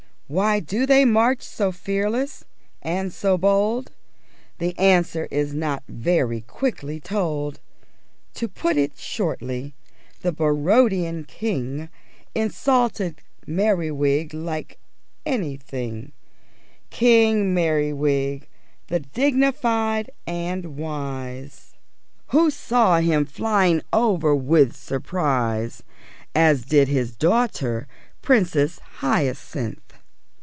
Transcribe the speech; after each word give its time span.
Why 0.31 0.61
do 0.61 0.85
they 0.85 1.03
march 1.03 1.41
so 1.41 1.73
fearless 1.73 2.45
and 2.81 3.11
so 3.11 3.37
bold? 3.37 3.91
The 4.59 4.73
answer 4.79 5.27
is 5.29 5.53
not 5.53 5.83
very 5.89 6.39
quickly 6.39 7.01
told. 7.01 7.59
To 8.35 8.47
put 8.47 8.77
it 8.77 8.97
shortly, 8.97 9.73
the 10.21 10.31
Barodian 10.31 11.25
king 11.25 11.89
_Insulted 12.33 13.15
Merriwig 13.45 14.33
like 14.33 14.77
anything_ 15.25 16.13
King 16.91 17.53
Merriwig, 17.53 18.47
the 18.87 19.01
dignified 19.01 20.11
and 20.25 20.77
wise, 20.77 21.73
Who 22.27 22.49
saw 22.49 23.01
him 23.01 23.25
flying 23.25 23.81
over 23.91 24.33
with 24.33 24.77
surprise, 24.77 25.83
_As 26.33 26.65
did 26.65 26.87
his 26.87 27.13
daughter, 27.17 27.85
Princess 28.21 28.79
Hyacinth. 29.01 29.79